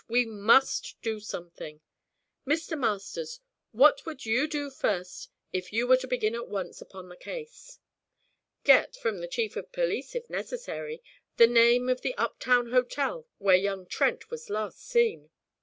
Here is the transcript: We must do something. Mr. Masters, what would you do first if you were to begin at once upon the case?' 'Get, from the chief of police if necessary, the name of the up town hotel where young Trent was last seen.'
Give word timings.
We 0.07 0.25
must 0.25 0.95
do 1.03 1.19
something. 1.19 1.79
Mr. 2.43 2.75
Masters, 2.75 3.39
what 3.71 4.03
would 4.03 4.25
you 4.25 4.47
do 4.47 4.71
first 4.71 5.29
if 5.53 5.71
you 5.71 5.85
were 5.85 5.97
to 5.97 6.07
begin 6.07 6.33
at 6.33 6.47
once 6.47 6.81
upon 6.81 7.07
the 7.07 7.15
case?' 7.15 7.77
'Get, 8.63 8.95
from 8.95 9.19
the 9.19 9.27
chief 9.27 9.55
of 9.55 9.71
police 9.71 10.15
if 10.15 10.27
necessary, 10.27 11.03
the 11.37 11.45
name 11.45 11.87
of 11.87 12.01
the 12.01 12.15
up 12.15 12.39
town 12.39 12.71
hotel 12.71 13.27
where 13.37 13.55
young 13.55 13.85
Trent 13.85 14.31
was 14.31 14.49
last 14.49 14.81
seen.' 14.83 15.29